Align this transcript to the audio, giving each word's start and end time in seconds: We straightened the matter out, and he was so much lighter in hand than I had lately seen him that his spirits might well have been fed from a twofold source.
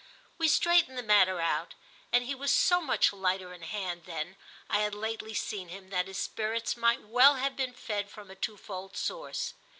We 0.39 0.47
straightened 0.47 0.97
the 0.97 1.03
matter 1.03 1.39
out, 1.39 1.75
and 2.11 2.23
he 2.25 2.33
was 2.33 2.51
so 2.51 2.81
much 2.81 3.13
lighter 3.13 3.53
in 3.53 3.61
hand 3.61 4.05
than 4.05 4.35
I 4.67 4.79
had 4.79 4.95
lately 4.95 5.35
seen 5.35 5.69
him 5.69 5.89
that 5.91 6.07
his 6.07 6.17
spirits 6.17 6.75
might 6.75 7.03
well 7.03 7.35
have 7.35 7.55
been 7.55 7.73
fed 7.75 8.09
from 8.09 8.31
a 8.31 8.35
twofold 8.35 8.97
source. 8.97 9.53